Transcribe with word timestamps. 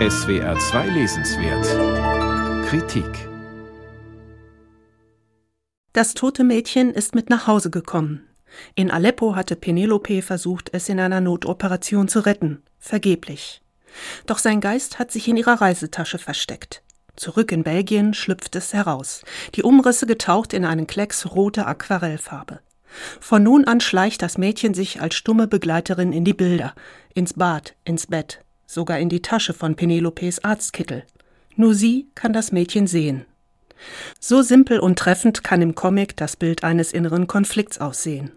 SWR 0.00 0.58
2 0.58 0.88
Lesenswert 0.88 2.66
Kritik 2.66 3.28
Das 5.92 6.14
tote 6.14 6.42
Mädchen 6.42 6.90
ist 6.92 7.14
mit 7.14 7.30
nach 7.30 7.46
Hause 7.46 7.70
gekommen. 7.70 8.26
In 8.74 8.90
Aleppo 8.90 9.36
hatte 9.36 9.54
Penelope 9.54 10.20
versucht, 10.20 10.70
es 10.72 10.88
in 10.88 10.98
einer 10.98 11.20
Notoperation 11.20 12.08
zu 12.08 12.26
retten. 12.26 12.64
Vergeblich. 12.80 13.62
Doch 14.26 14.38
sein 14.38 14.60
Geist 14.60 14.98
hat 14.98 15.12
sich 15.12 15.28
in 15.28 15.36
ihrer 15.36 15.60
Reisetasche 15.60 16.18
versteckt. 16.18 16.82
Zurück 17.14 17.52
in 17.52 17.62
Belgien 17.62 18.14
schlüpft 18.14 18.56
es 18.56 18.72
heraus. 18.72 19.22
Die 19.54 19.62
Umrisse 19.62 20.08
getaucht 20.08 20.54
in 20.54 20.64
einen 20.64 20.88
Klecks 20.88 21.24
rote 21.24 21.66
Aquarellfarbe. 21.66 22.58
Von 23.20 23.44
nun 23.44 23.64
an 23.64 23.80
schleicht 23.80 24.22
das 24.22 24.38
Mädchen 24.38 24.74
sich 24.74 25.00
als 25.00 25.14
stumme 25.14 25.46
Begleiterin 25.46 26.12
in 26.12 26.24
die 26.24 26.34
Bilder, 26.34 26.74
ins 27.14 27.34
Bad, 27.34 27.76
ins 27.84 28.08
Bett, 28.08 28.43
sogar 28.66 28.98
in 28.98 29.08
die 29.08 29.22
Tasche 29.22 29.52
von 29.52 29.74
Penelopes 29.74 30.42
Arztkittel. 30.44 31.04
Nur 31.56 31.74
sie 31.74 32.08
kann 32.14 32.32
das 32.32 32.52
Mädchen 32.52 32.86
sehen. 32.86 33.24
So 34.18 34.42
simpel 34.42 34.80
und 34.80 34.98
treffend 34.98 35.44
kann 35.44 35.62
im 35.62 35.74
Comic 35.74 36.16
das 36.16 36.36
Bild 36.36 36.64
eines 36.64 36.92
inneren 36.92 37.26
Konflikts 37.26 37.78
aussehen. 37.78 38.32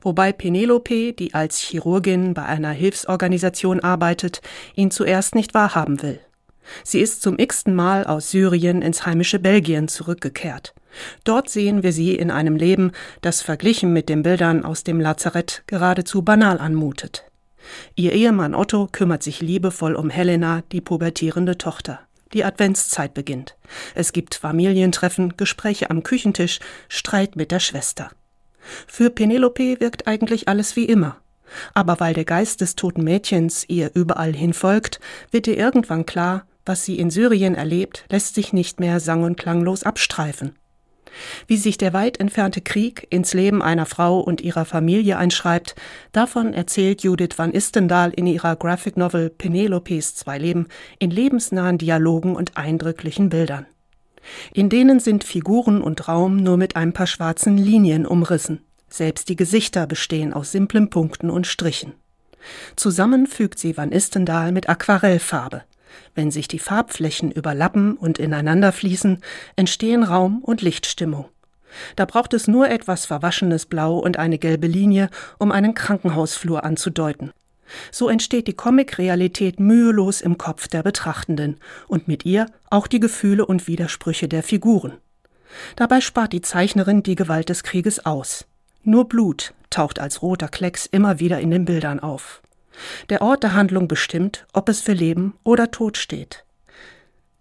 Wobei 0.00 0.32
Penelope, 0.32 1.12
die 1.12 1.34
als 1.34 1.58
Chirurgin 1.60 2.34
bei 2.34 2.44
einer 2.44 2.72
Hilfsorganisation 2.72 3.80
arbeitet, 3.80 4.40
ihn 4.74 4.90
zuerst 4.90 5.34
nicht 5.34 5.54
wahrhaben 5.54 6.02
will. 6.02 6.20
Sie 6.84 7.00
ist 7.00 7.22
zum 7.22 7.38
x-ten 7.38 7.74
Mal 7.74 8.04
aus 8.04 8.30
Syrien 8.30 8.82
ins 8.82 9.06
heimische 9.06 9.38
Belgien 9.38 9.88
zurückgekehrt. 9.88 10.74
Dort 11.24 11.48
sehen 11.48 11.82
wir 11.82 11.92
sie 11.92 12.14
in 12.14 12.30
einem 12.30 12.56
Leben, 12.56 12.92
das 13.22 13.40
verglichen 13.40 13.92
mit 13.92 14.08
den 14.08 14.22
Bildern 14.22 14.64
aus 14.64 14.84
dem 14.84 15.00
Lazarett 15.00 15.62
geradezu 15.66 16.22
banal 16.22 16.58
anmutet. 16.58 17.24
Ihr 17.94 18.12
Ehemann 18.12 18.54
Otto 18.54 18.88
kümmert 18.90 19.22
sich 19.22 19.40
liebevoll 19.40 19.94
um 19.94 20.10
Helena, 20.10 20.62
die 20.72 20.80
pubertierende 20.80 21.58
Tochter. 21.58 22.00
Die 22.32 22.44
Adventszeit 22.44 23.14
beginnt. 23.14 23.56
Es 23.94 24.12
gibt 24.12 24.34
Familientreffen, 24.34 25.36
Gespräche 25.36 25.90
am 25.90 26.02
Küchentisch, 26.02 26.60
Streit 26.88 27.36
mit 27.36 27.50
der 27.50 27.60
Schwester. 27.60 28.10
Für 28.86 29.10
Penelope 29.10 29.80
wirkt 29.80 30.06
eigentlich 30.06 30.48
alles 30.48 30.76
wie 30.76 30.84
immer. 30.84 31.16
Aber 31.72 32.00
weil 32.00 32.12
der 32.12 32.26
Geist 32.26 32.60
des 32.60 32.76
toten 32.76 33.02
Mädchens 33.02 33.64
ihr 33.68 33.90
überall 33.94 34.34
hin 34.34 34.52
folgt, 34.52 35.00
wird 35.30 35.46
ihr 35.46 35.56
irgendwann 35.56 36.04
klar, 36.04 36.46
was 36.66 36.84
sie 36.84 36.98
in 36.98 37.10
Syrien 37.10 37.54
erlebt, 37.54 38.04
lässt 38.10 38.34
sich 38.34 38.52
nicht 38.52 38.78
mehr 38.78 39.00
sang- 39.00 39.22
und 39.22 39.38
klanglos 39.38 39.84
abstreifen. 39.84 40.54
Wie 41.46 41.56
sich 41.56 41.78
der 41.78 41.92
weit 41.92 42.20
entfernte 42.20 42.60
Krieg 42.60 43.06
ins 43.10 43.34
Leben 43.34 43.62
einer 43.62 43.86
Frau 43.86 44.20
und 44.20 44.40
ihrer 44.40 44.64
Familie 44.64 45.18
einschreibt, 45.18 45.74
davon 46.12 46.54
erzählt 46.54 47.02
Judith 47.02 47.36
van 47.36 47.52
Istendal 47.52 48.10
in 48.10 48.26
ihrer 48.26 48.56
Graphic 48.56 48.96
Novel 48.96 49.30
Penelopes 49.30 50.14
zwei 50.14 50.38
Leben 50.38 50.68
in 50.98 51.10
lebensnahen 51.10 51.78
Dialogen 51.78 52.36
und 52.36 52.56
eindrücklichen 52.56 53.28
Bildern. 53.28 53.66
In 54.52 54.68
denen 54.68 55.00
sind 55.00 55.24
Figuren 55.24 55.80
und 55.80 56.08
Raum 56.08 56.36
nur 56.36 56.56
mit 56.56 56.76
ein 56.76 56.92
paar 56.92 57.06
schwarzen 57.06 57.56
Linien 57.56 58.06
umrissen. 58.06 58.60
Selbst 58.88 59.28
die 59.28 59.36
Gesichter 59.36 59.86
bestehen 59.86 60.32
aus 60.32 60.52
simplen 60.52 60.90
Punkten 60.90 61.30
und 61.30 61.46
Strichen. 61.46 61.94
Zusammen 62.76 63.26
fügt 63.26 63.58
sie 63.58 63.76
Van 63.76 63.92
Istendal 63.92 64.52
mit 64.52 64.68
Aquarellfarbe. 64.68 65.64
Wenn 66.14 66.30
sich 66.30 66.48
die 66.48 66.58
Farbflächen 66.58 67.30
überlappen 67.30 67.96
und 67.96 68.18
ineinander 68.18 68.72
fließen, 68.72 69.18
entstehen 69.56 70.02
Raum 70.02 70.42
und 70.42 70.62
Lichtstimmung. 70.62 71.26
Da 71.96 72.04
braucht 72.04 72.34
es 72.34 72.48
nur 72.48 72.68
etwas 72.70 73.06
verwaschenes 73.06 73.66
Blau 73.66 73.98
und 73.98 74.18
eine 74.18 74.38
gelbe 74.38 74.66
Linie, 74.66 75.10
um 75.38 75.52
einen 75.52 75.74
Krankenhausflur 75.74 76.64
anzudeuten. 76.64 77.32
So 77.90 78.08
entsteht 78.08 78.46
die 78.46 78.54
Comic-Realität 78.54 79.60
mühelos 79.60 80.20
im 80.22 80.38
Kopf 80.38 80.68
der 80.68 80.82
Betrachtenden 80.82 81.58
und 81.86 82.08
mit 82.08 82.24
ihr 82.24 82.46
auch 82.70 82.86
die 82.86 83.00
Gefühle 83.00 83.44
und 83.44 83.66
Widersprüche 83.66 84.28
der 84.28 84.42
Figuren. 84.42 84.94
Dabei 85.76 86.00
spart 86.00 86.32
die 86.32 86.40
Zeichnerin 86.40 87.02
die 87.02 87.14
Gewalt 87.14 87.48
des 87.48 87.62
Krieges 87.62 88.04
aus. 88.04 88.46
Nur 88.84 89.08
Blut 89.08 89.54
taucht 89.70 89.98
als 89.98 90.22
roter 90.22 90.48
Klecks 90.48 90.86
immer 90.86 91.20
wieder 91.20 91.40
in 91.40 91.50
den 91.50 91.64
Bildern 91.64 92.00
auf. 92.00 92.42
Der 93.10 93.22
Ort 93.22 93.42
der 93.42 93.54
Handlung 93.54 93.88
bestimmt, 93.88 94.46
ob 94.52 94.68
es 94.68 94.80
für 94.80 94.92
Leben 94.92 95.34
oder 95.44 95.70
Tod 95.70 95.96
steht. 95.96 96.44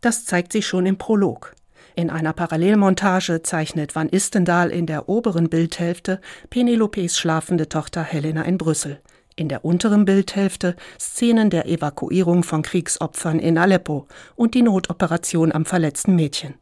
Das 0.01 0.25
zeigt 0.25 0.51
sich 0.51 0.67
schon 0.67 0.85
im 0.85 0.97
Prolog. 0.97 1.55
In 1.95 2.11
einer 2.11 2.33
Parallelmontage 2.33 3.41
zeichnet 3.41 3.95
Van 3.95 4.07
Istendal 4.07 4.69
in 4.69 4.85
der 4.85 5.09
oberen 5.09 5.49
Bildhälfte 5.49 6.21
Penelopes 6.51 7.17
schlafende 7.17 7.69
Tochter 7.69 8.03
Helena 8.03 8.43
in 8.43 8.59
Brüssel. 8.59 9.01
In 9.35 9.49
der 9.49 9.65
unteren 9.65 10.05
Bildhälfte 10.05 10.75
Szenen 10.99 11.49
der 11.49 11.67
Evakuierung 11.67 12.43
von 12.43 12.61
Kriegsopfern 12.61 13.39
in 13.39 13.57
Aleppo 13.57 14.07
und 14.35 14.53
die 14.53 14.61
Notoperation 14.61 15.51
am 15.51 15.65
verletzten 15.65 16.15
Mädchen. 16.15 16.53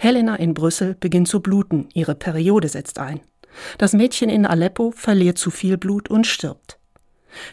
Helena 0.00 0.34
in 0.34 0.52
Brüssel 0.52 0.96
beginnt 0.98 1.28
zu 1.28 1.38
bluten, 1.38 1.88
ihre 1.94 2.16
Periode 2.16 2.68
setzt 2.68 2.98
ein. 2.98 3.20
Das 3.78 3.92
Mädchen 3.92 4.30
in 4.30 4.46
Aleppo 4.46 4.90
verliert 4.90 5.38
zu 5.38 5.52
viel 5.52 5.78
Blut 5.78 6.10
und 6.10 6.26
stirbt. 6.26 6.79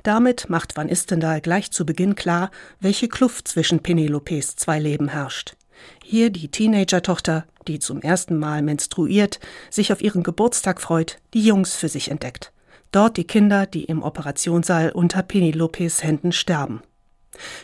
Damit 0.03 0.49
macht 0.49 0.77
Van 0.77 0.89
Istendal 0.89 1.41
gleich 1.41 1.71
zu 1.71 1.85
Beginn 1.85 2.15
klar, 2.15 2.51
welche 2.79 3.07
Kluft 3.07 3.47
zwischen 3.47 3.81
Penelopes 3.81 4.55
zwei 4.55 4.79
Leben 4.79 5.09
herrscht. 5.09 5.55
Hier 6.03 6.29
die 6.29 6.49
Teenager-Tochter, 6.49 7.45
die 7.67 7.79
zum 7.79 8.01
ersten 8.01 8.37
Mal 8.37 8.61
menstruiert, 8.61 9.39
sich 9.69 9.91
auf 9.91 10.01
ihren 10.01 10.23
Geburtstag 10.23 10.81
freut, 10.81 11.19
die 11.33 11.45
Jungs 11.45 11.75
für 11.75 11.89
sich 11.89 12.09
entdeckt. 12.09 12.51
Dort 12.91 13.17
die 13.17 13.25
Kinder, 13.27 13.65
die 13.65 13.83
im 13.83 14.01
Operationssaal 14.01 14.91
unter 14.91 15.21
Penelopes 15.21 16.03
Händen 16.03 16.31
sterben. 16.31 16.81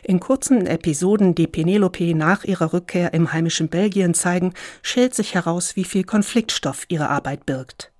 In 0.04 0.20
kurzen 0.20 0.68
Episoden, 0.68 1.34
die 1.34 1.48
Penelope 1.48 2.14
nach 2.14 2.44
ihrer 2.44 2.74
Rückkehr 2.74 3.14
im 3.14 3.32
heimischen 3.34 3.70
Belgien 3.70 4.14
zeigen, 4.14 4.54
schält 4.82 5.16
sich 5.16 5.34
heraus, 5.34 5.76
wie 5.76 5.86
viel 5.86 6.04
Konfliktstoff 6.04 6.86
ihre 6.90 7.10
Arbeit 7.10 7.46
birgt. 7.46 7.93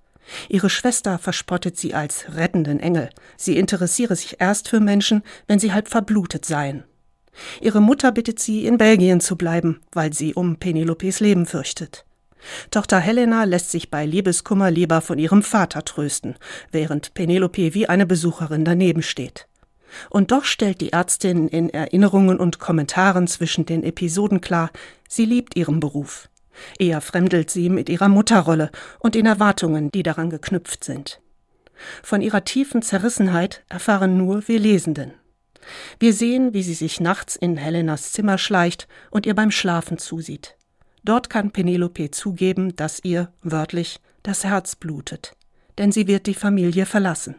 Ihre 0.48 0.70
Schwester 0.70 1.18
verspottet 1.18 1.76
sie 1.76 1.94
als 1.94 2.34
rettenden 2.34 2.80
Engel. 2.80 3.10
Sie 3.36 3.56
interessiere 3.56 4.16
sich 4.16 4.40
erst 4.40 4.68
für 4.68 4.80
Menschen, 4.80 5.22
wenn 5.46 5.58
sie 5.58 5.72
halb 5.72 5.88
verblutet 5.88 6.44
seien. 6.44 6.84
Ihre 7.60 7.80
Mutter 7.80 8.12
bittet 8.12 8.38
sie, 8.38 8.66
in 8.66 8.78
Belgien 8.78 9.20
zu 9.20 9.36
bleiben, 9.36 9.80
weil 9.92 10.12
sie 10.12 10.34
um 10.34 10.56
Penelopes 10.56 11.20
Leben 11.20 11.46
fürchtet. 11.46 12.04
Tochter 12.70 13.00
Helena 13.00 13.44
lässt 13.44 13.70
sich 13.70 13.90
bei 13.90 14.04
Liebeskummer 14.04 14.70
lieber 14.70 15.00
von 15.00 15.18
ihrem 15.18 15.42
Vater 15.42 15.84
trösten, 15.84 16.36
während 16.70 17.14
Penelope 17.14 17.74
wie 17.74 17.88
eine 17.88 18.06
Besucherin 18.06 18.64
daneben 18.64 19.02
steht. 19.02 19.48
Und 20.10 20.32
doch 20.32 20.44
stellt 20.44 20.80
die 20.80 20.92
Ärztin 20.92 21.48
in 21.48 21.70
Erinnerungen 21.70 22.38
und 22.38 22.58
Kommentaren 22.58 23.26
zwischen 23.26 23.64
den 23.64 23.82
Episoden 23.82 24.40
klar, 24.40 24.70
sie 25.08 25.24
liebt 25.24 25.56
ihren 25.56 25.80
Beruf. 25.80 26.28
Eher 26.78 27.00
fremdelt 27.00 27.50
sie 27.50 27.68
mit 27.68 27.88
ihrer 27.88 28.08
Mutterrolle 28.08 28.70
und 28.98 29.14
den 29.14 29.26
Erwartungen, 29.26 29.90
die 29.90 30.02
daran 30.02 30.30
geknüpft 30.30 30.84
sind. 30.84 31.20
Von 32.02 32.20
ihrer 32.20 32.44
tiefen 32.44 32.82
Zerrissenheit 32.82 33.64
erfahren 33.68 34.16
nur 34.16 34.46
wir 34.48 34.58
Lesenden. 34.58 35.12
Wir 35.98 36.12
sehen, 36.12 36.52
wie 36.52 36.62
sie 36.62 36.74
sich 36.74 37.00
nachts 37.00 37.36
in 37.36 37.56
Helenas 37.56 38.12
Zimmer 38.12 38.38
schleicht 38.38 38.86
und 39.10 39.26
ihr 39.26 39.34
beim 39.34 39.50
Schlafen 39.50 39.98
zusieht. 39.98 40.56
Dort 41.04 41.30
kann 41.30 41.50
Penelope 41.50 42.10
zugeben, 42.10 42.76
dass 42.76 43.00
ihr, 43.02 43.32
wörtlich, 43.42 44.00
das 44.22 44.44
Herz 44.44 44.76
blutet, 44.76 45.36
denn 45.78 45.92
sie 45.92 46.06
wird 46.06 46.26
die 46.26 46.34
Familie 46.34 46.86
verlassen. 46.86 47.36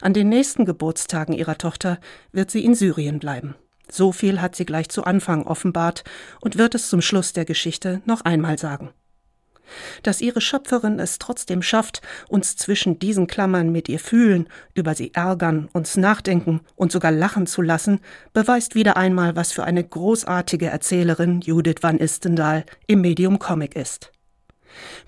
An 0.00 0.12
den 0.12 0.28
nächsten 0.28 0.64
Geburtstagen 0.64 1.32
ihrer 1.32 1.56
Tochter 1.56 1.98
wird 2.32 2.50
sie 2.50 2.64
in 2.64 2.74
Syrien 2.74 3.18
bleiben. 3.18 3.54
So 3.90 4.12
viel 4.12 4.40
hat 4.40 4.54
sie 4.56 4.66
gleich 4.66 4.88
zu 4.88 5.04
Anfang 5.04 5.46
offenbart 5.46 6.04
und 6.40 6.58
wird 6.58 6.74
es 6.74 6.88
zum 6.88 7.00
Schluss 7.00 7.32
der 7.32 7.44
Geschichte 7.44 8.02
noch 8.04 8.22
einmal 8.22 8.58
sagen. 8.58 8.90
Dass 10.02 10.20
ihre 10.20 10.40
Schöpferin 10.40 10.98
es 10.98 11.18
trotzdem 11.18 11.62
schafft, 11.62 12.02
uns 12.28 12.56
zwischen 12.56 12.98
diesen 12.98 13.26
Klammern 13.26 13.70
mit 13.70 13.88
ihr 13.88 13.98
fühlen, 13.98 14.48
über 14.74 14.94
sie 14.94 15.14
ärgern, 15.14 15.68
uns 15.72 15.96
nachdenken 15.96 16.60
und 16.74 16.92
sogar 16.92 17.12
lachen 17.12 17.46
zu 17.46 17.62
lassen, 17.62 18.00
beweist 18.32 18.74
wieder 18.74 18.96
einmal, 18.96 19.36
was 19.36 19.52
für 19.52 19.64
eine 19.64 19.84
großartige 19.84 20.66
Erzählerin 20.66 21.40
Judith 21.40 21.82
van 21.82 21.98
Istendal 21.98 22.64
im 22.86 23.00
Medium 23.00 23.38
Comic 23.38 23.76
ist. 23.76 24.12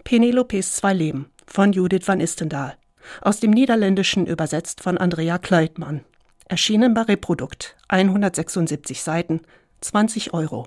Penelopes 0.05 0.75
zwei 0.77 0.93
Leben 0.93 1.27
von 1.47 1.73
Judith 1.73 2.07
van 2.07 2.21
Istendal. 2.21 2.77
Aus 3.21 3.41
dem 3.41 3.51
Niederländischen 3.51 4.27
übersetzt 4.27 4.81
von 4.81 4.97
Andrea 4.97 5.39
Kleitmann. 5.39 6.05
Erschienen 6.53 6.93
bei 6.93 7.01
Reprodukt, 7.01 7.77
176 7.89 9.01
Seiten, 9.01 9.41
20 9.81 10.35
Euro. 10.35 10.61